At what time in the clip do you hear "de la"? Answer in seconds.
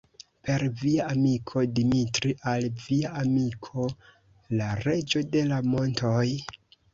5.37-5.61